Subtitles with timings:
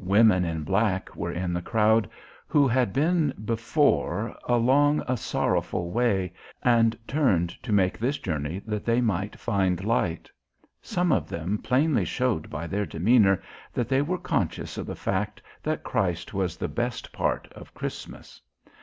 [0.00, 2.08] Women in black were in the crowd
[2.46, 8.86] who had been before along a sorrowful way and turned to make this journey that
[8.86, 10.30] they might find light.
[10.80, 13.42] Some of them plainly showed by their demeanor
[13.74, 18.40] that they were conscious of the fact that Christ was the best part of Christmas.